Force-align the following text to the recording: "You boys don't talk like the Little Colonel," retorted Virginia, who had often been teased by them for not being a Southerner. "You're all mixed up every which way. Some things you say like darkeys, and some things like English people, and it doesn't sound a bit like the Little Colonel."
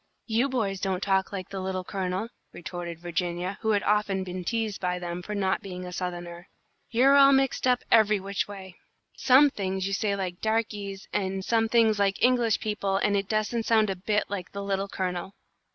"You 0.25 0.49
boys 0.49 0.79
don't 0.79 1.03
talk 1.03 1.31
like 1.31 1.49
the 1.49 1.59
Little 1.59 1.83
Colonel," 1.83 2.29
retorted 2.53 2.97
Virginia, 2.97 3.59
who 3.61 3.69
had 3.69 3.83
often 3.83 4.23
been 4.23 4.43
teased 4.43 4.81
by 4.81 4.97
them 4.97 5.21
for 5.21 5.35
not 5.35 5.61
being 5.61 5.85
a 5.85 5.93
Southerner. 5.93 6.49
"You're 6.89 7.15
all 7.15 7.31
mixed 7.31 7.67
up 7.67 7.83
every 7.91 8.19
which 8.19 8.47
way. 8.47 8.77
Some 9.15 9.51
things 9.51 9.85
you 9.85 9.93
say 9.93 10.15
like 10.15 10.41
darkeys, 10.41 11.07
and 11.13 11.45
some 11.45 11.69
things 11.69 11.99
like 11.99 12.19
English 12.19 12.59
people, 12.59 12.97
and 12.97 13.15
it 13.15 13.29
doesn't 13.29 13.67
sound 13.67 13.91
a 13.91 13.95
bit 13.95 14.23
like 14.27 14.53
the 14.53 14.63
Little 14.63 14.87
Colonel." 14.87 15.35